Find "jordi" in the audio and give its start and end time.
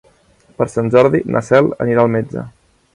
0.97-1.23